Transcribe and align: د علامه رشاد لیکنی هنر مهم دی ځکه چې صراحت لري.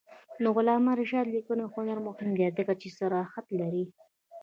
د 0.43 0.45
علامه 0.57 0.91
رشاد 1.01 1.25
لیکنی 1.35 1.65
هنر 1.73 1.97
مهم 2.07 2.29
دی 2.37 2.47
ځکه 2.57 2.73
چې 2.81 2.87
صراحت 2.99 3.45
لري. 3.59 3.85